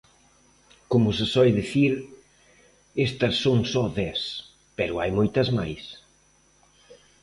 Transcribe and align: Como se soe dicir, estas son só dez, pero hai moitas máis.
Como 0.91 1.09
se 1.17 1.25
soe 1.33 1.51
dicir, 1.61 1.91
estas 3.07 3.35
son 3.43 3.59
só 3.73 3.83
dez, 3.99 4.19
pero 4.77 4.93
hai 4.99 5.11
moitas 5.19 5.49
máis. 5.59 5.83